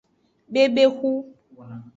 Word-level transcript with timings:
Bebexu. 0.53 1.11